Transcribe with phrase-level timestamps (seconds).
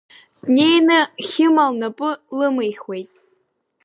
[0.43, 3.09] Днеины Хьыма лнапы лымихуеит.